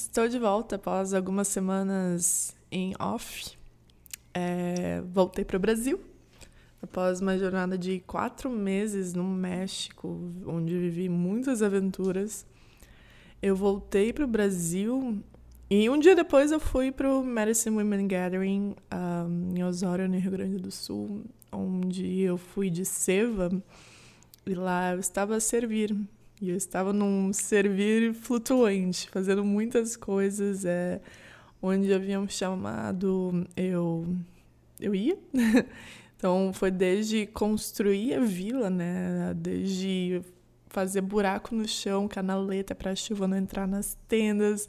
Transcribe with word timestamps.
estou 0.00 0.28
de 0.28 0.38
volta 0.38 0.76
após 0.76 1.12
algumas 1.12 1.48
semanas 1.48 2.54
em 2.70 2.94
off. 2.98 3.56
É, 4.34 5.02
voltei 5.12 5.44
para 5.44 5.56
o 5.56 5.60
Brasil 5.60 6.00
após 6.80 7.20
uma 7.20 7.38
jornada 7.38 7.76
de 7.76 8.00
quatro 8.00 8.50
meses 8.50 9.14
no 9.14 9.22
México, 9.22 10.32
onde 10.46 10.76
vivi 10.78 11.08
muitas 11.08 11.62
aventuras. 11.62 12.44
Eu 13.40 13.54
voltei 13.54 14.12
para 14.12 14.24
o 14.24 14.28
Brasil 14.28 15.22
e 15.70 15.88
um 15.88 15.98
dia 15.98 16.16
depois 16.16 16.50
eu 16.50 16.58
fui 16.58 16.90
para 16.90 17.12
o 17.12 17.22
Medicine 17.22 17.76
Women 17.76 18.08
Gathering 18.08 18.74
um, 18.92 19.56
em 19.56 19.62
Osório, 19.62 20.08
no 20.08 20.18
Rio 20.18 20.32
Grande 20.32 20.56
do 20.56 20.70
Sul, 20.70 21.24
onde 21.50 22.20
eu 22.20 22.36
fui 22.36 22.70
de 22.70 22.84
seva 22.84 23.50
e 24.46 24.54
lá 24.54 24.92
eu 24.92 24.98
estava 24.98 25.36
a 25.36 25.40
servir 25.40 25.96
e 26.42 26.50
eu 26.50 26.56
estava 26.56 26.92
num 26.92 27.32
servir 27.32 28.12
flutuante, 28.14 29.08
fazendo 29.08 29.44
muitas 29.44 29.96
coisas. 29.96 30.64
É, 30.64 31.00
onde 31.62 31.94
haviam 31.94 32.28
chamado, 32.28 33.46
eu, 33.56 34.04
eu 34.80 34.92
ia. 34.92 35.16
então 36.18 36.50
foi 36.52 36.72
desde 36.72 37.26
construir 37.26 38.14
a 38.14 38.20
vila, 38.20 38.68
né? 38.68 39.32
Desde 39.36 40.20
fazer 40.68 41.02
buraco 41.02 41.54
no 41.54 41.68
chão, 41.68 42.08
canaleta 42.08 42.74
para 42.74 42.90
a 42.90 42.96
chuva 42.96 43.28
não 43.28 43.36
entrar 43.36 43.68
nas 43.68 43.96
tendas, 44.08 44.68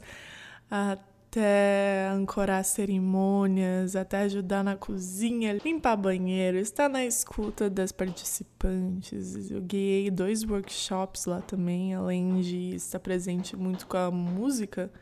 até 0.70 1.13
até 1.34 2.08
ancorar 2.12 2.64
cerimônias, 2.64 3.96
até 3.96 4.18
ajudar 4.18 4.62
na 4.62 4.76
cozinha, 4.76 5.52
limpar 5.64 5.96
banheiro, 5.96 6.56
estar 6.58 6.88
na 6.88 7.04
escuta 7.04 7.68
das 7.68 7.90
participantes. 7.90 9.50
Eu 9.50 9.60
guiei 9.60 10.12
dois 10.12 10.44
workshops 10.44 11.26
lá 11.26 11.40
também, 11.40 11.92
além 11.92 12.40
de 12.40 12.76
estar 12.76 13.00
presente 13.00 13.56
muito 13.56 13.84
com 13.88 13.96
a 13.96 14.12
música. 14.12 14.92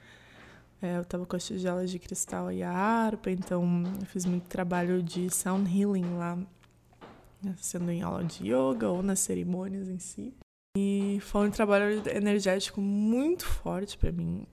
É, 0.80 0.97
eu 0.97 1.02
estava 1.02 1.27
com 1.27 1.36
as 1.36 1.44
tigelas 1.44 1.91
de 1.91 1.98
cristal 1.98 2.50
e 2.50 2.62
a 2.62 2.70
harpa, 2.70 3.30
então 3.30 3.84
eu 4.00 4.06
fiz 4.06 4.24
muito 4.24 4.48
trabalho 4.48 5.02
de 5.02 5.28
sound 5.28 5.70
healing 5.70 6.17
lá, 6.17 6.39
sendo 7.58 7.91
em 7.91 8.00
aula 8.00 8.24
de 8.24 8.46
yoga 8.46 8.89
ou 8.89 9.02
nas 9.02 9.20
cerimônias 9.20 9.86
em 9.86 9.98
si. 9.98 10.33
E 10.78 11.19
foi 11.20 11.46
um 11.46 11.50
trabalho 11.50 12.02
energético 12.08 12.80
muito 12.80 13.44
forte 13.44 13.98
para 13.98 14.11
mim. 14.11 14.46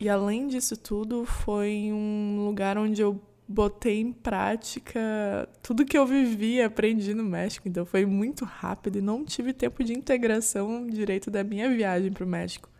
E 0.00 0.08
além 0.08 0.48
disso 0.48 0.78
tudo, 0.78 1.26
foi 1.26 1.90
um 1.92 2.46
lugar 2.46 2.78
onde 2.78 3.02
eu 3.02 3.20
botei 3.46 4.00
em 4.00 4.12
prática 4.12 5.46
tudo 5.62 5.84
que 5.84 5.98
eu 5.98 6.06
vivi 6.06 6.54
e 6.54 6.62
aprendi 6.62 7.12
no 7.12 7.22
México. 7.22 7.68
Então 7.68 7.84
foi 7.84 8.06
muito 8.06 8.46
rápido 8.46 8.96
e 8.96 9.02
não 9.02 9.24
tive 9.24 9.52
tempo 9.52 9.84
de 9.84 9.92
integração 9.92 10.86
direito 10.86 11.30
da 11.30 11.44
minha 11.44 11.68
viagem 11.68 12.10
para 12.10 12.24
o 12.24 12.26
México. 12.26 12.70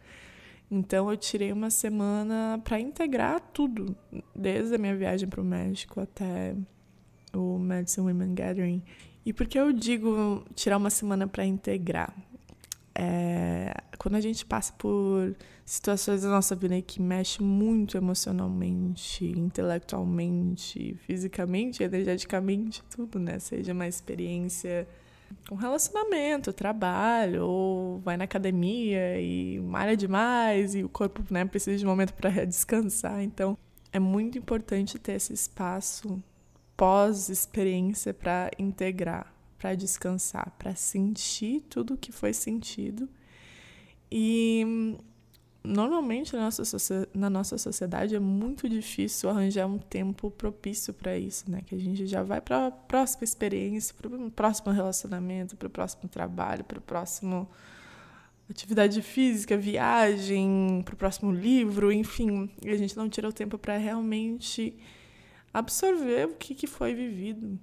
Então 0.70 1.10
eu 1.10 1.16
tirei 1.16 1.52
uma 1.52 1.68
semana 1.68 2.58
para 2.64 2.80
integrar 2.80 3.40
tudo, 3.52 3.94
desde 4.34 4.76
a 4.76 4.78
minha 4.78 4.96
viagem 4.96 5.28
para 5.28 5.40
o 5.40 5.44
México 5.44 6.00
até 6.00 6.54
o 7.34 7.58
Medicine 7.58 8.06
Women 8.06 8.34
Gathering. 8.34 8.82
E 9.26 9.32
por 9.32 9.46
que 9.46 9.58
eu 9.58 9.72
digo 9.72 10.42
tirar 10.54 10.78
uma 10.78 10.88
semana 10.90 11.26
para 11.26 11.44
integrar? 11.44 12.14
É, 12.94 13.72
quando 13.98 14.16
a 14.16 14.20
gente 14.20 14.44
passa 14.44 14.72
por 14.72 15.36
situações 15.64 16.22
da 16.22 16.28
nossa 16.28 16.56
vida 16.56 16.80
que 16.82 17.00
mexe 17.00 17.42
muito 17.42 17.96
emocionalmente, 17.96 19.24
intelectualmente, 19.24 20.96
fisicamente, 21.06 21.82
energeticamente, 21.82 22.82
tudo, 22.90 23.18
né? 23.18 23.38
Seja 23.38 23.72
uma 23.72 23.86
experiência 23.86 24.88
com 25.48 25.54
relacionamento, 25.54 26.52
trabalho, 26.52 27.44
ou 27.46 27.98
vai 28.00 28.16
na 28.16 28.24
academia 28.24 29.20
e 29.20 29.60
malha 29.60 29.96
demais 29.96 30.74
e 30.74 30.82
o 30.82 30.88
corpo 30.88 31.22
né, 31.30 31.44
precisa 31.44 31.76
de 31.78 31.86
um 31.86 31.88
momento 31.88 32.14
para 32.14 32.44
descansar. 32.44 33.22
Então, 33.22 33.56
é 33.92 33.98
muito 33.98 34.38
importante 34.38 34.98
ter 34.98 35.12
esse 35.12 35.32
espaço 35.32 36.22
pós-experiência 36.76 38.14
para 38.14 38.50
integrar 38.58 39.32
para 39.60 39.74
descansar, 39.74 40.50
para 40.58 40.74
sentir 40.74 41.60
tudo 41.68 41.94
o 41.94 41.96
que 41.96 42.10
foi 42.10 42.32
sentido. 42.32 43.06
E 44.10 44.96
normalmente 45.62 46.34
na 46.34 46.44
nossa, 46.44 47.08
na 47.14 47.28
nossa 47.28 47.58
sociedade 47.58 48.16
é 48.16 48.18
muito 48.18 48.66
difícil 48.66 49.28
arranjar 49.28 49.66
um 49.66 49.78
tempo 49.78 50.30
propício 50.30 50.94
para 50.94 51.18
isso, 51.18 51.50
né? 51.50 51.60
Que 51.66 51.74
a 51.74 51.78
gente 51.78 52.06
já 52.06 52.22
vai 52.22 52.40
para 52.40 52.68
a 52.68 52.70
próxima 52.70 53.24
experiência, 53.24 53.94
para 53.94 54.08
o 54.08 54.30
próximo 54.30 54.72
relacionamento, 54.72 55.56
para 55.58 55.68
o 55.68 55.70
próximo 55.70 56.08
trabalho, 56.08 56.64
para 56.64 56.78
o 56.78 56.82
próximo 56.82 57.46
atividade 58.48 59.00
física, 59.02 59.56
viagem, 59.56 60.82
para 60.84 60.94
o 60.94 60.96
próximo 60.96 61.30
livro, 61.30 61.92
enfim, 61.92 62.50
e 62.64 62.70
a 62.70 62.76
gente 62.76 62.96
não 62.96 63.08
tira 63.08 63.28
o 63.28 63.32
tempo 63.32 63.56
para 63.56 63.76
realmente 63.76 64.74
absorver 65.54 66.26
o 66.26 66.34
que, 66.34 66.54
que 66.54 66.66
foi 66.66 66.92
vivido, 66.92 67.60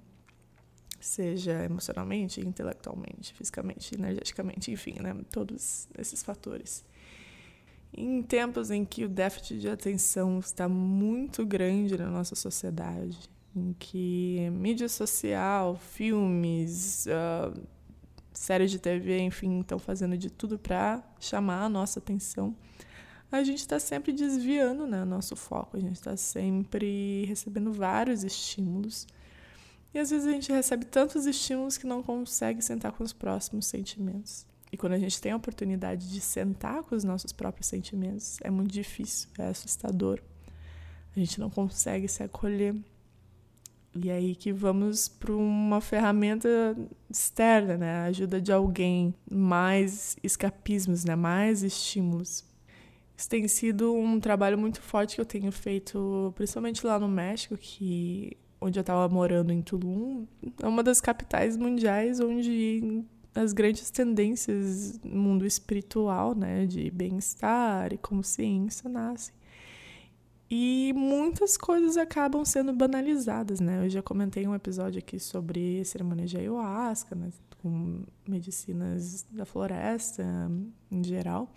seja 1.00 1.64
emocionalmente, 1.64 2.40
intelectualmente, 2.40 3.32
fisicamente, 3.34 3.94
energeticamente, 3.94 4.70
enfim, 4.70 4.96
né? 5.00 5.14
todos 5.30 5.88
esses 5.96 6.22
fatores. 6.22 6.84
Em 7.92 8.22
tempos 8.22 8.70
em 8.70 8.84
que 8.84 9.04
o 9.04 9.08
déficit 9.08 9.58
de 9.58 9.68
atenção 9.68 10.38
está 10.38 10.68
muito 10.68 11.44
grande 11.46 11.96
na 11.96 12.10
nossa 12.10 12.34
sociedade, 12.34 13.18
em 13.56 13.74
que 13.78 14.48
mídia 14.52 14.88
social, 14.88 15.76
filmes, 15.76 17.06
uh, 17.06 17.60
séries 18.32 18.70
de 18.70 18.78
TV, 18.78 19.20
enfim, 19.20 19.60
estão 19.60 19.78
fazendo 19.78 20.16
de 20.16 20.30
tudo 20.30 20.58
para 20.58 21.02
chamar 21.18 21.64
a 21.64 21.68
nossa 21.68 21.98
atenção, 21.98 22.54
a 23.30 23.42
gente 23.42 23.58
está 23.58 23.78
sempre 23.78 24.12
desviando 24.12 24.86
né, 24.86 25.04
nosso 25.04 25.36
foco, 25.36 25.76
a 25.76 25.80
gente 25.80 25.96
está 25.96 26.16
sempre 26.16 27.24
recebendo 27.26 27.72
vários 27.72 28.24
estímulos 28.24 29.06
e 29.92 29.98
às 29.98 30.10
vezes 30.10 30.26
a 30.26 30.32
gente 30.32 30.52
recebe 30.52 30.84
tantos 30.84 31.26
estímulos 31.26 31.78
que 31.78 31.86
não 31.86 32.02
consegue 32.02 32.62
sentar 32.62 32.92
com 32.92 33.02
os 33.02 33.12
próximos 33.12 33.66
sentimentos. 33.66 34.46
E 34.70 34.76
quando 34.76 34.92
a 34.92 34.98
gente 34.98 35.20
tem 35.20 35.32
a 35.32 35.36
oportunidade 35.36 36.10
de 36.10 36.20
sentar 36.20 36.82
com 36.82 36.94
os 36.94 37.04
nossos 37.04 37.32
próprios 37.32 37.66
sentimentos, 37.66 38.38
é 38.42 38.50
muito 38.50 38.70
difícil, 38.70 39.28
é 39.38 39.48
assustador. 39.48 40.20
A 41.16 41.18
gente 41.18 41.40
não 41.40 41.48
consegue 41.48 42.06
se 42.06 42.22
acolher. 42.22 42.74
E 43.94 44.10
é 44.10 44.14
aí 44.14 44.36
que 44.36 44.52
vamos 44.52 45.08
para 45.08 45.32
uma 45.32 45.80
ferramenta 45.80 46.76
externa, 47.10 47.78
né? 47.78 47.92
A 47.94 48.04
ajuda 48.04 48.40
de 48.40 48.52
alguém, 48.52 49.14
mais 49.30 50.16
escapismos, 50.22 51.04
né? 51.04 51.16
Mais 51.16 51.62
estímulos. 51.62 52.44
Isso 53.16 53.28
tem 53.28 53.48
sido 53.48 53.92
um 53.94 54.20
trabalho 54.20 54.58
muito 54.58 54.80
forte 54.80 55.16
que 55.16 55.20
eu 55.20 55.24
tenho 55.24 55.50
feito, 55.50 56.32
principalmente 56.36 56.86
lá 56.86 56.98
no 57.00 57.08
México, 57.08 57.56
que 57.56 58.36
onde 58.60 58.78
eu 58.78 58.82
estava 58.82 59.12
morando 59.12 59.52
em 59.52 59.62
Tulum, 59.62 60.26
é 60.62 60.66
uma 60.66 60.82
das 60.82 61.00
capitais 61.00 61.56
mundiais 61.56 62.20
onde 62.20 63.04
as 63.34 63.52
grandes 63.52 63.90
tendências 63.90 64.98
no 65.02 65.16
mundo 65.16 65.46
espiritual, 65.46 66.34
né, 66.34 66.66
de 66.66 66.90
bem-estar 66.90 67.92
e 67.92 67.98
consciência 67.98 68.88
nascem. 68.88 69.34
E 70.50 70.92
muitas 70.96 71.56
coisas 71.56 71.96
acabam 71.96 72.42
sendo 72.44 72.72
banalizadas, 72.72 73.60
né? 73.60 73.84
Eu 73.84 73.90
já 73.90 74.02
comentei 74.02 74.46
um 74.46 74.54
episódio 74.54 74.98
aqui 74.98 75.20
sobre 75.20 75.84
cerimônia 75.84 76.24
de 76.24 76.38
ayahuasca, 76.38 77.14
né, 77.14 77.30
com 77.60 78.02
medicinas 78.26 79.26
da 79.30 79.44
floresta 79.44 80.24
em 80.90 81.04
geral. 81.04 81.52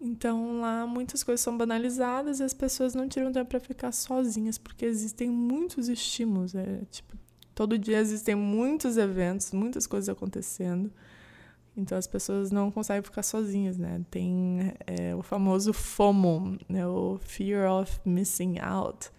Então 0.00 0.60
lá 0.60 0.86
muitas 0.86 1.24
coisas 1.24 1.40
são 1.40 1.56
banalizadas 1.56 2.38
e 2.38 2.44
as 2.44 2.54
pessoas 2.54 2.94
não 2.94 3.08
tiram 3.08 3.32
tempo 3.32 3.50
para 3.50 3.60
ficar 3.60 3.92
sozinhas, 3.92 4.56
porque 4.56 4.84
existem 4.84 5.28
muitos 5.28 5.88
estímulos. 5.88 6.54
É, 6.54 6.82
tipo, 6.90 7.16
todo 7.54 7.76
dia 7.76 7.98
existem 7.98 8.34
muitos 8.34 8.96
eventos, 8.96 9.52
muitas 9.52 9.86
coisas 9.86 10.08
acontecendo. 10.08 10.92
Então 11.76 11.96
as 11.96 12.06
pessoas 12.06 12.50
não 12.50 12.70
conseguem 12.70 13.02
ficar 13.02 13.22
sozinhas, 13.22 13.78
né? 13.78 14.00
Tem 14.10 14.74
é, 14.86 15.14
o 15.14 15.22
famoso 15.22 15.72
FOMO, 15.72 16.58
né? 16.68 16.86
o 16.86 17.18
Fear 17.20 17.70
of 17.72 18.00
Missing 18.04 18.58
Out. 18.60 19.10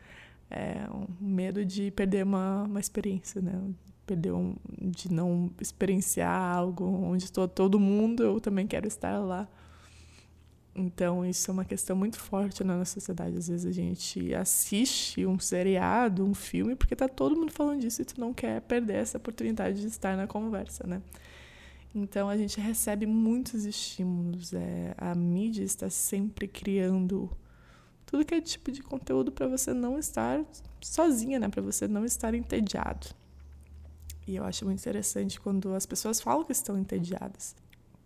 É 0.52 0.88
um 0.92 1.08
medo 1.22 1.64
de 1.64 1.92
perder 1.92 2.24
uma, 2.26 2.64
uma 2.64 2.80
experiência, 2.80 3.42
né? 3.42 3.62
Perder 4.06 4.34
um, 4.34 4.56
de 4.78 5.12
não 5.12 5.52
experienciar 5.62 6.56
algo 6.56 6.86
onde 6.86 7.26
estou 7.26 7.48
todo 7.48 7.80
mundo, 7.80 8.24
eu 8.24 8.42
também 8.42 8.68
quero 8.68 8.88
estar 8.88 9.20
lá. 9.20 9.48
Então, 10.76 11.26
isso 11.26 11.50
é 11.50 11.54
uma 11.54 11.66
questão 11.66 11.96
muito 11.96 12.18
forte 12.20 12.64
na 12.64 12.78
nossa 12.78 12.94
sociedade. 12.94 13.38
Às 13.38 13.48
vezes 13.48 13.66
a 13.66 13.72
gente 13.72 14.34
assiste 14.34 15.26
um 15.26 15.40
seriado, 15.40 16.24
um 16.24 16.34
filme, 16.34 16.76
porque 16.76 16.96
tá 16.96 17.08
todo 17.08 17.36
mundo 17.36 17.52
falando 17.52 17.82
disso 17.82 18.02
e 18.02 18.06
tu 18.06 18.20
não 18.20 18.34
quer 18.34 18.62
perder 18.62 18.96
essa 18.96 19.18
oportunidade 19.18 19.82
de 19.82 19.88
estar 19.88 20.16
na 20.16 20.28
conversa, 20.28 20.86
né? 20.88 21.02
Então, 21.94 22.30
a 22.30 22.38
gente 22.38 22.60
recebe 22.62 23.06
muitos 23.06 23.66
estímulos. 23.66 24.54
É, 24.54 24.94
a 24.98 25.14
mídia 25.16 25.64
está 25.64 25.90
sempre 25.90 26.48
criando 26.48 27.30
tudo 28.06 28.26
que 28.26 28.36
é 28.36 28.42
tipo 28.42 28.72
de 28.72 28.82
conteúdo 28.82 29.32
para 29.32 29.48
você 29.48 29.74
não 29.74 29.98
estar 29.98 30.44
sozinha, 30.82 31.40
né? 31.40 31.50
Para 31.50 31.62
você 31.62 31.88
não 31.88 32.06
estar 32.06 32.34
entediado. 32.34 33.08
E 34.28 34.36
eu 34.36 34.46
acho 34.46 34.66
muito 34.66 34.80
interessante 34.80 35.40
quando 35.42 35.74
as 35.74 35.86
pessoas 35.86 36.22
falam 36.22 36.44
que 36.44 36.52
estão 36.52 36.78
entediadas. 36.78 37.56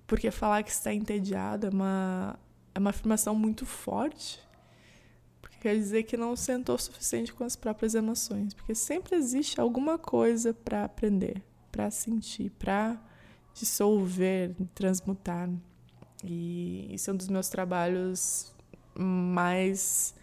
Porque 0.08 0.32
falar 0.32 0.64
que 0.64 0.72
está 0.72 0.94
entediado 0.94 1.68
é 1.68 1.70
uma 1.70 2.40
é 2.74 2.80
uma 2.80 2.90
afirmação 2.90 3.36
muito 3.36 3.66
forte, 3.66 4.40
quer 5.64 5.76
dizer 5.76 6.04
que 6.04 6.18
não 6.18 6.36
sentou 6.36 6.76
o 6.76 6.78
suficiente 6.78 7.34
com 7.34 7.46
as 7.46 7.56
próprias 7.56 7.96
emoções, 7.96 8.54
porque 8.54 8.76
sempre 8.76 9.16
existe 9.16 9.62
alguma 9.62 9.98
coisa 9.98 10.54
para 10.54 10.84
aprender, 10.84 11.42
para 11.72 11.90
sentir, 11.90 12.50
para 12.60 13.02
dissolver, 13.54 14.54
transmutar. 14.76 15.50
E 16.22 16.94
isso 16.94 17.10
é 17.10 17.14
um 17.14 17.16
dos 17.16 17.30
meus 17.30 17.48
trabalhos 17.48 18.54
mais 18.94 20.14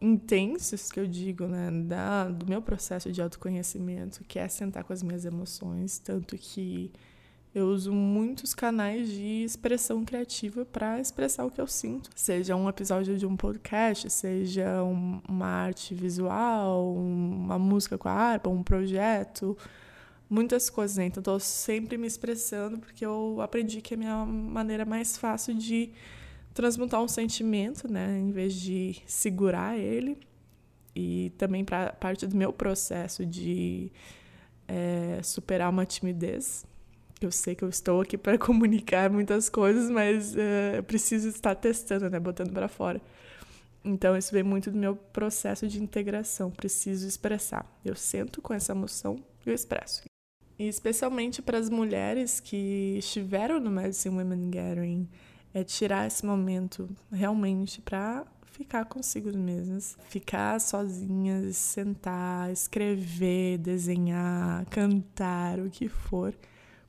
intensos 0.00 0.90
que 0.90 0.98
eu 0.98 1.06
digo, 1.06 1.46
né, 1.46 1.70
da, 1.86 2.28
do 2.28 2.44
meu 2.44 2.60
processo 2.60 3.12
de 3.12 3.22
autoconhecimento, 3.22 4.24
que 4.24 4.40
é 4.40 4.48
sentar 4.48 4.82
com 4.82 4.92
as 4.92 5.04
minhas 5.04 5.24
emoções, 5.24 6.00
tanto 6.00 6.36
que 6.36 6.90
eu 7.54 7.66
uso 7.68 7.92
muitos 7.92 8.54
canais 8.54 9.08
de 9.08 9.42
expressão 9.42 10.04
criativa 10.04 10.64
para 10.64 11.00
expressar 11.00 11.44
o 11.44 11.50
que 11.50 11.60
eu 11.60 11.66
sinto. 11.66 12.10
Seja 12.14 12.54
um 12.54 12.68
episódio 12.68 13.16
de 13.16 13.26
um 13.26 13.36
podcast, 13.36 14.10
seja 14.10 14.82
um, 14.82 15.20
uma 15.26 15.46
arte 15.46 15.94
visual, 15.94 16.94
uma 16.94 17.58
música 17.58 17.96
com 17.96 18.08
a 18.08 18.12
harpa, 18.12 18.50
um 18.50 18.62
projeto, 18.62 19.56
muitas 20.28 20.68
coisas. 20.68 20.98
Né? 20.98 21.06
Então, 21.06 21.20
estou 21.20 21.40
sempre 21.40 21.96
me 21.96 22.06
expressando 22.06 22.78
porque 22.78 23.04
eu 23.04 23.40
aprendi 23.40 23.80
que 23.80 23.94
é 23.94 23.96
a 23.96 23.98
minha 23.98 24.26
maneira 24.26 24.84
mais 24.84 25.16
fácil 25.16 25.54
de 25.54 25.90
transmutar 26.52 27.02
um 27.02 27.08
sentimento, 27.08 27.90
né? 27.90 28.18
Em 28.18 28.30
vez 28.30 28.52
de 28.54 29.00
segurar 29.06 29.78
ele. 29.78 30.18
E 30.94 31.32
também 31.38 31.64
para 31.64 31.92
parte 31.92 32.26
do 32.26 32.36
meu 32.36 32.52
processo 32.52 33.24
de 33.24 33.92
é, 34.66 35.20
superar 35.22 35.70
uma 35.70 35.86
timidez 35.86 36.66
eu 37.20 37.30
sei 37.30 37.54
que 37.54 37.64
eu 37.64 37.68
estou 37.68 38.00
aqui 38.00 38.16
para 38.16 38.36
comunicar 38.38 39.10
muitas 39.10 39.48
coisas, 39.48 39.90
mas 39.90 40.34
uh, 40.34 40.82
preciso 40.84 41.28
estar 41.28 41.54
testando, 41.54 42.08
né, 42.08 42.18
botando 42.18 42.52
para 42.52 42.68
fora. 42.68 43.00
Então 43.84 44.16
isso 44.16 44.32
vem 44.32 44.42
muito 44.42 44.70
do 44.70 44.78
meu 44.78 44.96
processo 44.96 45.66
de 45.66 45.82
integração, 45.82 46.50
preciso 46.50 47.06
expressar. 47.06 47.64
Eu 47.84 47.94
sento 47.94 48.42
com 48.42 48.52
essa 48.52 48.72
emoção 48.72 49.16
e 49.46 49.50
eu 49.50 49.54
expresso. 49.54 50.02
E 50.58 50.66
especialmente 50.66 51.40
para 51.40 51.58
as 51.58 51.70
mulheres 51.70 52.40
que 52.40 52.96
estiveram 52.98 53.60
no 53.60 53.70
Medicine 53.70 54.16
Women 54.16 54.50
Gathering, 54.50 55.08
é 55.54 55.64
tirar 55.64 56.06
esse 56.06 56.26
momento 56.26 56.88
realmente 57.10 57.80
para 57.80 58.26
ficar 58.44 58.84
consigo 58.84 59.36
mesmas, 59.38 59.96
ficar 60.08 60.60
sozinhas, 60.60 61.56
sentar, 61.56 62.50
escrever, 62.50 63.58
desenhar, 63.58 64.66
cantar, 64.66 65.60
o 65.60 65.70
que 65.70 65.88
for 65.88 66.34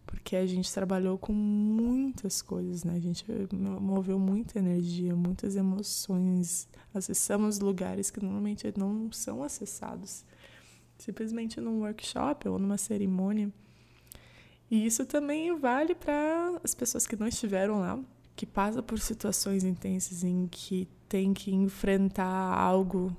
porque 0.09 0.35
a 0.35 0.45
gente 0.45 0.73
trabalhou 0.73 1.17
com 1.19 1.31
muitas 1.31 2.41
coisas, 2.41 2.83
né? 2.83 2.95
A 2.95 3.00
gente 3.00 3.23
moveu 3.79 4.17
muita 4.17 4.57
energia, 4.57 5.15
muitas 5.15 5.56
emoções, 5.56 6.67
acessamos 6.94 7.59
lugares 7.59 8.09
que 8.09 8.19
normalmente 8.19 8.73
não 8.75 9.11
são 9.11 9.44
acessados, 9.44 10.25
simplesmente 10.97 11.61
num 11.61 11.81
workshop 11.81 12.50
ou 12.50 12.57
numa 12.57 12.77
cerimônia. 12.77 13.53
E 14.69 14.83
isso 14.83 15.06
também 15.06 15.56
vale 15.57 15.94
para 15.94 16.59
as 16.63 16.73
pessoas 16.73 17.06
que 17.06 17.15
não 17.15 17.27
estiveram 17.27 17.79
lá, 17.79 18.00
que 18.35 18.47
passam 18.47 18.81
por 18.81 19.00
situações 19.00 19.63
intensas 19.63 20.23
em 20.23 20.47
que 20.47 20.88
tem 21.07 21.33
que 21.35 21.53
enfrentar 21.53 22.25
algo 22.25 23.15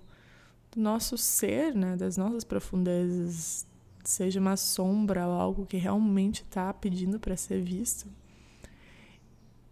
do 0.72 0.80
nosso 0.80 1.16
ser, 1.16 1.72
né, 1.74 1.96
das 1.96 2.16
nossas 2.16 2.42
profundezas, 2.42 3.66
seja 4.04 4.40
uma 4.40 4.56
sombra 4.56 5.26
ou 5.26 5.32
algo 5.32 5.66
que 5.66 5.76
realmente 5.76 6.42
está 6.42 6.72
pedindo 6.72 7.18
para 7.18 7.36
ser 7.36 7.62
visto, 7.62 8.06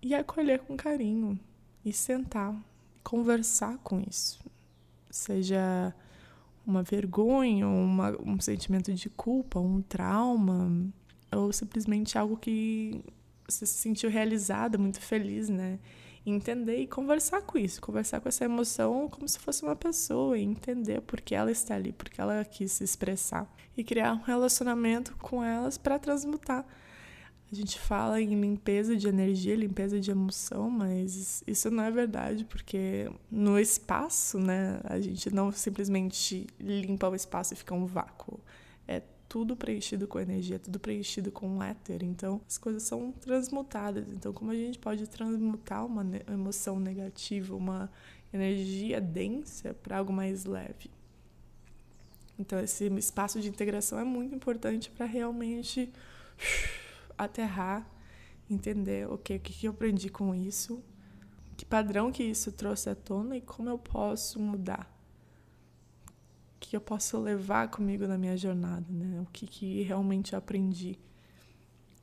e 0.02 0.14
acolher 0.14 0.60
com 0.60 0.76
carinho 0.76 1.38
e 1.84 1.92
sentar, 1.92 2.54
conversar 3.02 3.78
com 3.78 4.00
isso, 4.00 4.38
seja 5.10 5.94
uma 6.66 6.82
vergonha, 6.82 7.66
uma, 7.66 8.10
um 8.22 8.38
sentimento 8.40 8.92
de 8.92 9.08
culpa, 9.08 9.58
um 9.58 9.80
trauma, 9.80 10.92
ou 11.32 11.52
simplesmente 11.52 12.18
algo 12.18 12.36
que 12.36 13.02
você 13.48 13.64
se 13.64 13.74
sentiu 13.74 14.10
realizada, 14.10 14.76
muito 14.76 15.00
feliz, 15.00 15.48
né? 15.48 15.78
Entender 16.28 16.78
e 16.78 16.86
conversar 16.86 17.42
com 17.42 17.58
isso, 17.58 17.80
conversar 17.80 18.20
com 18.20 18.28
essa 18.28 18.44
emoção 18.44 19.08
como 19.08 19.28
se 19.28 19.38
fosse 19.38 19.62
uma 19.62 19.76
pessoa 19.76 20.38
e 20.38 20.42
entender 20.42 21.00
por 21.02 21.20
que 21.20 21.34
ela 21.34 21.50
está 21.50 21.74
ali, 21.74 21.92
por 21.92 22.08
que 22.08 22.20
ela 22.20 22.44
quis 22.44 22.72
se 22.72 22.84
expressar 22.84 23.52
e 23.76 23.84
criar 23.84 24.12
um 24.12 24.22
relacionamento 24.22 25.16
com 25.16 25.42
elas 25.42 25.78
para 25.78 25.98
transmutar. 25.98 26.64
A 27.50 27.54
gente 27.54 27.78
fala 27.78 28.20
em 28.20 28.38
limpeza 28.38 28.94
de 28.94 29.08
energia, 29.08 29.56
limpeza 29.56 29.98
de 29.98 30.10
emoção, 30.10 30.68
mas 30.68 31.42
isso 31.46 31.70
não 31.70 31.82
é 31.82 31.90
verdade, 31.90 32.44
porque 32.44 33.10
no 33.30 33.58
espaço, 33.58 34.38
né, 34.38 34.80
a 34.84 35.00
gente 35.00 35.30
não 35.34 35.50
simplesmente 35.50 36.46
limpa 36.60 37.08
o 37.08 37.14
espaço 37.14 37.54
e 37.54 37.56
fica 37.56 37.74
um 37.74 37.86
vácuo. 37.86 38.38
É 38.86 39.00
tudo 39.28 39.54
preenchido 39.54 40.08
com 40.08 40.18
energia, 40.18 40.58
tudo 40.58 40.80
preenchido 40.80 41.30
com 41.30 41.62
éter. 41.62 42.02
Então, 42.02 42.40
as 42.48 42.56
coisas 42.56 42.82
são 42.82 43.12
transmutadas. 43.12 44.08
Então, 44.10 44.32
como 44.32 44.50
a 44.50 44.54
gente 44.54 44.78
pode 44.78 45.06
transmutar 45.06 45.84
uma 45.84 46.04
emoção 46.32 46.80
negativa, 46.80 47.54
uma 47.54 47.90
energia 48.32 49.00
densa 49.00 49.74
para 49.74 49.98
algo 49.98 50.12
mais 50.12 50.44
leve? 50.44 50.90
Então, 52.38 52.58
esse 52.60 52.86
espaço 52.86 53.40
de 53.40 53.48
integração 53.48 53.98
é 53.98 54.04
muito 54.04 54.34
importante 54.34 54.90
para 54.90 55.04
realmente 55.04 55.92
aterrar, 57.18 57.86
entender 58.48 59.10
okay, 59.10 59.36
o 59.36 59.40
que, 59.40 59.52
que 59.52 59.66
eu 59.66 59.72
aprendi 59.72 60.08
com 60.08 60.34
isso, 60.34 60.82
que 61.56 61.66
padrão 61.66 62.10
que 62.10 62.22
isso 62.22 62.50
trouxe 62.52 62.88
à 62.88 62.94
tona 62.94 63.36
e 63.36 63.40
como 63.40 63.68
eu 63.68 63.78
posso 63.78 64.40
mudar 64.40 64.97
que 66.60 66.76
eu 66.76 66.80
posso 66.80 67.18
levar 67.18 67.68
comigo 67.68 68.06
na 68.06 68.18
minha 68.18 68.36
jornada, 68.36 68.86
né? 68.90 69.20
O 69.20 69.26
que, 69.32 69.46
que 69.46 69.82
realmente 69.82 70.32
eu 70.32 70.38
aprendi. 70.38 70.98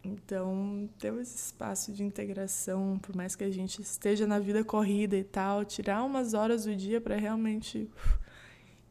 Então, 0.03 0.87
ter 0.99 1.13
esse 1.15 1.35
espaço 1.35 1.91
de 1.91 2.03
integração, 2.03 2.99
por 2.99 3.15
mais 3.15 3.35
que 3.35 3.43
a 3.43 3.49
gente 3.49 3.81
esteja 3.81 4.27
na 4.27 4.37
vida 4.37 4.63
corrida 4.63 5.17
e 5.17 5.23
tal, 5.23 5.65
tirar 5.65 6.03
umas 6.03 6.33
horas 6.35 6.65
do 6.65 6.75
dia 6.75 7.01
para 7.01 7.15
realmente 7.15 7.89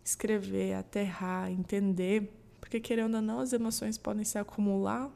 escrever, 0.05 0.75
aterrar, 0.75 1.51
entender, 1.51 2.33
porque 2.61 2.81
querendo 2.81 3.15
ou 3.15 3.23
não, 3.23 3.39
as 3.39 3.53
emoções 3.53 3.97
podem 3.97 4.25
se 4.25 4.37
acumular 4.39 5.11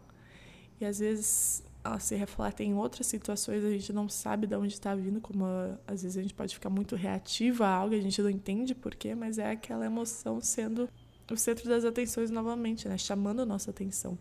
e 0.80 0.84
às 0.84 1.00
vezes 1.00 1.64
se 1.98 2.16
refletem 2.16 2.70
em 2.70 2.74
outras 2.74 3.06
situações, 3.06 3.64
a 3.64 3.70
gente 3.70 3.92
não 3.92 4.08
sabe 4.08 4.46
de 4.46 4.56
onde 4.56 4.72
está 4.72 4.94
vindo, 4.94 5.20
como 5.20 5.44
às 5.86 6.02
vezes 6.02 6.16
a 6.16 6.22
gente 6.22 6.34
pode 6.34 6.54
ficar 6.54 6.70
muito 6.70 6.96
reativa 6.96 7.66
a 7.66 7.74
algo, 7.74 7.94
a 7.94 8.00
gente 8.00 8.20
não 8.20 8.30
entende 8.30 8.74
porquê, 8.74 9.14
mas 9.14 9.38
é 9.38 9.52
aquela 9.52 9.86
emoção 9.86 10.40
sendo 10.40 10.88
o 11.30 11.36
centro 11.36 11.68
das 11.68 11.84
atenções 11.84 12.30
novamente, 12.30 12.88
né? 12.88 12.98
Chamando 12.98 13.42
a 13.42 13.46
nossa 13.46 13.70
atenção. 13.70 14.18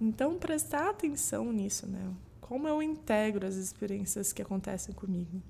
Então, 0.00 0.36
prestar 0.36 0.90
atenção 0.90 1.52
nisso, 1.52 1.86
né? 1.86 2.12
Como 2.40 2.66
eu 2.66 2.82
integro 2.82 3.46
as 3.46 3.54
experiências 3.54 4.32
que 4.32 4.42
acontecem 4.42 4.94
comigo. 4.94 5.40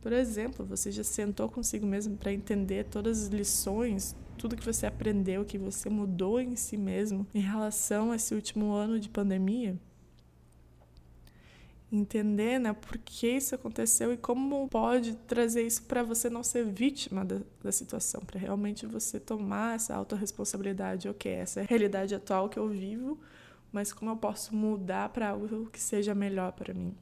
Por 0.00 0.12
exemplo, 0.12 0.66
você 0.66 0.90
já 0.90 1.04
sentou 1.04 1.48
consigo 1.48 1.86
mesmo 1.86 2.16
para 2.16 2.32
entender 2.32 2.86
todas 2.86 3.22
as 3.22 3.28
lições, 3.28 4.16
tudo 4.36 4.56
que 4.56 4.66
você 4.66 4.84
aprendeu, 4.84 5.44
que 5.44 5.56
você 5.56 5.88
mudou 5.88 6.40
em 6.40 6.56
si 6.56 6.76
mesmo 6.76 7.24
em 7.32 7.40
relação 7.40 8.10
a 8.10 8.16
esse 8.16 8.34
último 8.34 8.72
ano 8.72 8.98
de 8.98 9.08
pandemia? 9.08 9.78
Entender 11.92 12.58
né, 12.58 12.72
por 12.72 12.96
que 12.96 13.28
isso 13.28 13.54
aconteceu 13.54 14.12
e 14.14 14.16
como 14.16 14.66
pode 14.68 15.14
trazer 15.14 15.62
isso 15.62 15.82
para 15.82 16.02
você 16.02 16.30
não 16.30 16.42
ser 16.42 16.64
vítima 16.64 17.22
da, 17.22 17.40
da 17.62 17.70
situação, 17.70 18.22
para 18.22 18.40
realmente 18.40 18.86
você 18.86 19.20
tomar 19.20 19.76
essa 19.76 19.94
autorresponsabilidade. 19.94 21.08
Ok, 21.08 21.30
essa 21.30 21.60
é 21.60 21.64
a 21.64 21.66
realidade 21.66 22.14
atual 22.14 22.48
que 22.48 22.58
eu 22.58 22.66
vivo, 22.68 23.20
mas 23.70 23.92
como 23.92 24.10
eu 24.10 24.16
posso 24.16 24.56
mudar 24.56 25.10
para 25.10 25.28
algo 25.28 25.66
que 25.66 25.78
seja 25.78 26.14
melhor 26.14 26.52
para 26.52 26.72
mim? 26.72 26.96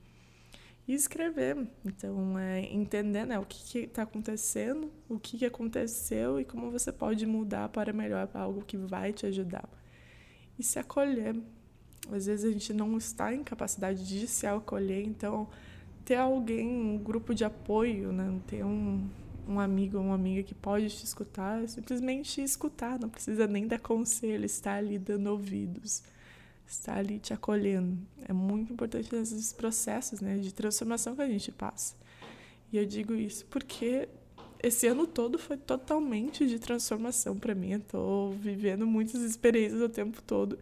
E 0.88 0.94
escrever. 0.94 1.56
Então, 1.84 2.36
é 2.36 2.62
entender 2.62 3.24
né, 3.24 3.38
o 3.38 3.46
que 3.46 3.78
está 3.78 4.02
acontecendo, 4.02 4.90
o 5.08 5.20
que, 5.20 5.38
que 5.38 5.46
aconteceu 5.46 6.40
e 6.40 6.44
como 6.44 6.68
você 6.68 6.90
pode 6.90 7.24
mudar 7.26 7.68
para 7.68 7.92
melhor, 7.92 8.26
para 8.26 8.40
algo 8.40 8.64
que 8.64 8.76
vai 8.76 9.12
te 9.12 9.24
ajudar. 9.24 9.68
E 10.58 10.64
se 10.64 10.80
acolher 10.80 11.36
às 12.10 12.26
vezes 12.26 12.44
a 12.44 12.50
gente 12.50 12.72
não 12.72 12.96
está 12.96 13.34
em 13.34 13.42
capacidade 13.42 14.06
de 14.06 14.26
se 14.26 14.46
acolher, 14.46 15.04
então 15.04 15.48
ter 16.04 16.16
alguém, 16.16 16.68
um 16.68 16.98
grupo 16.98 17.34
de 17.34 17.44
apoio, 17.44 18.12
né? 18.12 18.40
ter 18.46 18.64
um, 18.64 19.08
um 19.46 19.60
amigo 19.60 19.98
ou 19.98 20.04
uma 20.04 20.14
amiga 20.14 20.42
que 20.42 20.54
pode 20.54 20.88
te 20.88 21.04
escutar, 21.04 21.68
simplesmente 21.68 22.42
escutar, 22.42 22.98
não 22.98 23.08
precisa 23.08 23.46
nem 23.46 23.66
dar 23.66 23.78
conselho, 23.78 24.44
estar 24.44 24.76
ali 24.76 24.98
dando 24.98 25.28
ouvidos, 25.28 26.02
estar 26.66 26.98
ali 26.98 27.18
te 27.18 27.32
acolhendo. 27.32 27.98
É 28.28 28.32
muito 28.32 28.72
importante 28.72 29.14
nesses 29.14 29.52
processos 29.52 30.20
né, 30.20 30.38
de 30.38 30.52
transformação 30.52 31.14
que 31.14 31.22
a 31.22 31.28
gente 31.28 31.52
passa. 31.52 31.94
E 32.72 32.78
eu 32.78 32.86
digo 32.86 33.14
isso 33.14 33.44
porque 33.46 34.08
esse 34.62 34.86
ano 34.86 35.06
todo 35.06 35.38
foi 35.38 35.56
totalmente 35.56 36.46
de 36.46 36.58
transformação 36.58 37.36
para 37.36 37.54
mim. 37.54 37.78
Tô 37.80 38.30
vivendo 38.40 38.86
muitas 38.86 39.22
experiências 39.22 39.80
o 39.80 39.88
tempo 39.88 40.22
todo. 40.22 40.58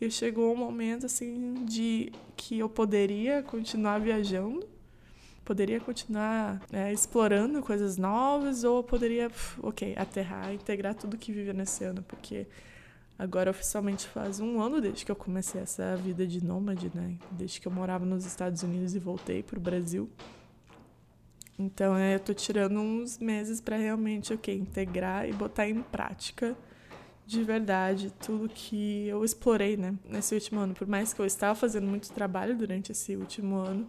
E 0.00 0.10
chegou 0.10 0.52
um 0.52 0.56
momento 0.56 1.06
assim 1.06 1.64
de 1.64 2.12
que 2.36 2.58
eu 2.58 2.68
poderia 2.68 3.42
continuar 3.42 3.98
viajando, 3.98 4.66
Poderia 5.46 5.78
continuar 5.78 6.60
é, 6.72 6.92
explorando 6.92 7.62
coisas 7.62 7.96
novas 7.96 8.64
ou 8.64 8.82
poderia, 8.82 9.30
ok, 9.62 9.94
aterrar, 9.96 10.52
integrar 10.52 10.92
tudo 10.92 11.16
que 11.16 11.30
vive 11.30 11.52
nesse 11.52 11.84
ano, 11.84 12.02
porque 12.02 12.48
agora 13.16 13.52
oficialmente 13.52 14.08
faz 14.08 14.40
um 14.40 14.60
ano 14.60 14.80
desde 14.80 15.04
que 15.04 15.10
eu 15.12 15.14
comecei 15.14 15.60
essa 15.60 15.96
vida 15.98 16.26
de 16.26 16.44
nômade, 16.44 16.90
né? 16.92 17.14
Desde 17.30 17.60
que 17.60 17.68
eu 17.68 17.70
morava 17.70 18.04
nos 18.04 18.26
Estados 18.26 18.64
Unidos 18.64 18.96
e 18.96 18.98
voltei 18.98 19.40
para 19.40 19.56
o 19.56 19.60
Brasil. 19.62 20.10
Então 21.56 21.96
é, 21.96 22.16
eu 22.16 22.20
tô 22.20 22.34
tirando 22.34 22.80
uns 22.80 23.16
meses 23.20 23.60
para 23.60 23.76
realmente, 23.76 24.34
ok, 24.34 24.52
integrar 24.52 25.28
e 25.28 25.32
botar 25.32 25.68
em 25.68 25.80
prática 25.80 26.56
de 27.26 27.42
verdade 27.42 28.12
tudo 28.24 28.48
que 28.48 29.08
eu 29.08 29.24
explorei, 29.24 29.76
né, 29.76 29.94
nesse 30.04 30.34
último 30.34 30.60
ano. 30.60 30.74
Por 30.74 30.86
mais 30.86 31.12
que 31.12 31.20
eu 31.20 31.26
estava 31.26 31.54
fazendo 31.54 31.86
muito 31.86 32.12
trabalho 32.12 32.56
durante 32.56 32.92
esse 32.92 33.16
último 33.16 33.56
ano, 33.56 33.88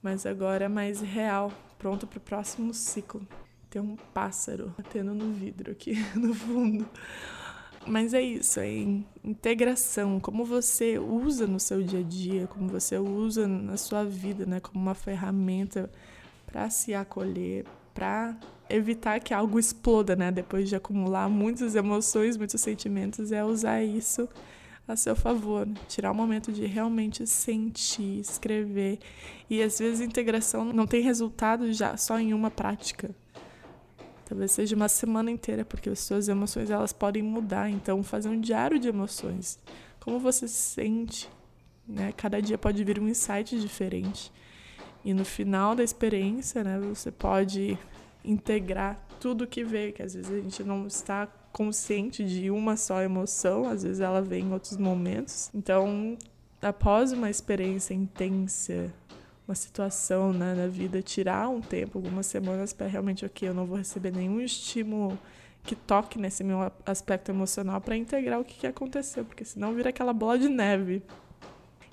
mas 0.00 0.24
agora 0.24 0.66
é 0.66 0.68
mais 0.68 1.00
real, 1.00 1.52
pronto 1.78 2.06
para 2.06 2.18
o 2.18 2.20
próximo 2.20 2.72
ciclo. 2.72 3.26
Tem 3.68 3.82
um 3.82 3.96
pássaro 4.14 4.72
batendo 4.78 5.12
no 5.12 5.32
vidro 5.32 5.72
aqui 5.72 5.94
no 6.14 6.32
fundo. 6.32 6.88
Mas 7.84 8.14
é 8.14 8.22
isso, 8.22 8.58
é 8.58 8.68
integração, 9.22 10.18
como 10.18 10.44
você 10.44 10.98
usa 10.98 11.46
no 11.46 11.60
seu 11.60 11.82
dia 11.82 12.00
a 12.00 12.02
dia, 12.02 12.46
como 12.48 12.68
você 12.68 12.98
usa 12.98 13.46
na 13.46 13.76
sua 13.76 14.04
vida, 14.04 14.44
né, 14.44 14.58
como 14.58 14.80
uma 14.80 14.94
ferramenta 14.94 15.90
para 16.46 16.68
se 16.68 16.94
acolher, 16.94 17.64
para 17.96 18.36
evitar 18.68 19.18
que 19.20 19.32
algo 19.32 19.58
exploda, 19.58 20.14
né? 20.14 20.30
Depois 20.30 20.68
de 20.68 20.76
acumular 20.76 21.30
muitas 21.30 21.74
emoções, 21.74 22.36
muitos 22.36 22.60
sentimentos, 22.60 23.32
é 23.32 23.42
usar 23.42 23.82
isso 23.82 24.28
a 24.86 24.94
seu 24.94 25.16
favor, 25.16 25.66
tirar 25.88 26.12
o 26.12 26.14
momento 26.14 26.52
de 26.52 26.66
realmente 26.66 27.26
sentir, 27.26 28.20
escrever. 28.20 28.98
E 29.48 29.62
às 29.62 29.78
vezes 29.78 30.02
a 30.02 30.04
integração 30.04 30.64
não 30.66 30.86
tem 30.86 31.00
resultado 31.00 31.72
já 31.72 31.96
só 31.96 32.20
em 32.20 32.34
uma 32.34 32.50
prática. 32.50 33.10
Talvez 34.26 34.52
seja 34.52 34.76
uma 34.76 34.88
semana 34.88 35.30
inteira, 35.30 35.64
porque 35.64 35.88
as 35.88 36.00
suas 36.00 36.28
emoções 36.28 36.68
elas 36.68 36.92
podem 36.92 37.22
mudar. 37.22 37.70
Então, 37.70 38.02
fazer 38.02 38.28
um 38.28 38.40
diário 38.40 38.78
de 38.78 38.88
emoções. 38.88 39.58
Como 40.00 40.18
você 40.18 40.46
se 40.46 40.74
sente, 40.74 41.30
né? 41.86 42.12
Cada 42.16 42.42
dia 42.42 42.58
pode 42.58 42.82
vir 42.84 43.00
um 43.00 43.08
insight 43.08 43.58
diferente. 43.58 44.30
E 45.06 45.14
no 45.14 45.24
final 45.24 45.76
da 45.76 45.84
experiência, 45.84 46.64
né, 46.64 46.80
você 46.80 47.12
pode 47.12 47.78
integrar 48.24 49.00
tudo 49.20 49.46
que 49.46 49.62
vê, 49.62 49.92
que 49.92 50.02
às 50.02 50.14
vezes 50.14 50.32
a 50.32 50.40
gente 50.40 50.64
não 50.64 50.88
está 50.88 51.28
consciente 51.52 52.24
de 52.24 52.50
uma 52.50 52.76
só 52.76 53.00
emoção, 53.00 53.68
às 53.68 53.84
vezes 53.84 54.00
ela 54.00 54.20
vem 54.20 54.46
em 54.46 54.52
outros 54.52 54.76
momentos. 54.76 55.48
Então, 55.54 56.18
após 56.60 57.12
uma 57.12 57.30
experiência 57.30 57.94
intensa, 57.94 58.92
uma 59.46 59.54
situação 59.54 60.32
né, 60.32 60.56
na 60.56 60.66
vida, 60.66 61.00
tirar 61.00 61.48
um 61.50 61.60
tempo, 61.60 61.98
algumas 61.98 62.26
semanas 62.26 62.72
para 62.72 62.88
realmente, 62.88 63.24
ok, 63.24 63.48
eu 63.48 63.54
não 63.54 63.64
vou 63.64 63.78
receber 63.78 64.12
nenhum 64.12 64.40
estímulo 64.40 65.16
que 65.62 65.76
toque 65.76 66.18
nesse 66.18 66.42
meu 66.42 66.72
aspecto 66.84 67.30
emocional 67.30 67.80
para 67.80 67.96
integrar 67.96 68.40
o 68.40 68.44
que, 68.44 68.58
que 68.58 68.66
aconteceu, 68.66 69.24
porque 69.24 69.44
senão 69.44 69.72
vira 69.72 69.90
aquela 69.90 70.12
bola 70.12 70.36
de 70.36 70.48
neve. 70.48 71.00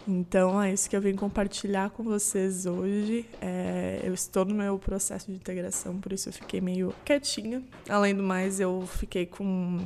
Então 0.07 0.61
é 0.61 0.73
isso 0.73 0.89
que 0.89 0.95
eu 0.95 1.01
vim 1.01 1.15
compartilhar 1.15 1.89
com 1.91 2.03
vocês 2.03 2.65
hoje. 2.65 3.25
É, 3.41 4.01
eu 4.03 4.13
estou 4.13 4.43
no 4.43 4.53
meu 4.53 4.77
processo 4.77 5.31
de 5.31 5.37
integração, 5.37 5.99
por 5.99 6.11
isso 6.11 6.27
eu 6.29 6.33
fiquei 6.33 6.59
meio 6.59 6.93
quietinha. 7.05 7.63
Além 7.87 8.13
do 8.13 8.21
mais, 8.21 8.59
eu 8.59 8.85
fiquei 8.85 9.25
com 9.25 9.79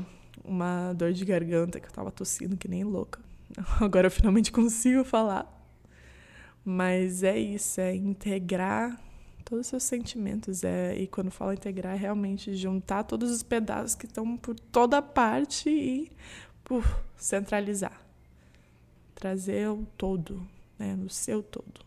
uma 0.43 0.93
dor 0.93 1.13
de 1.13 1.23
garganta 1.23 1.79
que 1.79 1.87
eu 1.87 1.91
tava 1.91 2.11
tossindo 2.11 2.57
que 2.57 2.67
nem 2.67 2.83
louca. 2.83 3.19
Agora 3.79 4.07
eu 4.07 4.11
finalmente 4.11 4.51
consigo 4.51 5.03
falar. 5.03 5.53
Mas 6.65 7.23
é 7.23 7.37
isso, 7.37 7.79
é 7.79 7.95
integrar 7.95 8.99
todos 9.45 9.67
os 9.67 9.67
seus 9.67 9.83
sentimentos. 9.83 10.63
É, 10.63 10.97
e 10.97 11.05
quando 11.07 11.29
falo 11.29 11.53
integrar, 11.53 11.93
é 11.93 11.97
realmente 11.97 12.55
juntar 12.55 13.03
todos 13.03 13.29
os 13.29 13.43
pedaços 13.43 13.93
que 13.93 14.07
estão 14.07 14.35
por 14.35 14.59
toda 14.59 14.99
parte 15.01 15.69
e 15.69 16.11
centralizar 17.15 18.06
trazer 19.17 19.67
o 19.67 19.83
todo, 19.97 20.47
né, 20.77 20.95
no 20.95 21.09
seu 21.09 21.41
todo. 21.41 21.81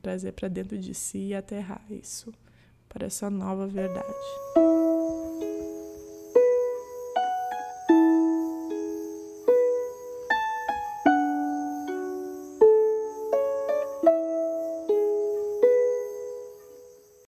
Trazer 0.00 0.32
para 0.32 0.48
dentro 0.48 0.78
de 0.78 0.94
si 0.94 1.28
e 1.28 1.34
aterrar 1.34 1.84
isso 1.90 2.32
para 2.88 3.06
essa 3.06 3.28
nova 3.28 3.66
verdade. 3.66 4.08